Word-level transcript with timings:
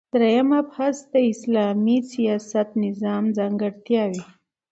دریم 0.13 0.45
مبحث: 0.53 0.97
د 1.11 1.15
اسلام 1.31 1.75
د 1.85 1.87
سیاسی 2.11 2.61
نظام 2.85 3.23
ځانګړتیاوی 3.37 4.23